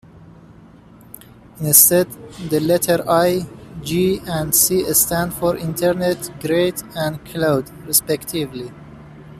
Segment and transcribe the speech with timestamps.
[1.59, 2.07] Instead,
[2.49, 3.45] the letters "i",
[3.83, 8.71] "g" and "c" stand for "internet", "grid" and "cloud" respectively.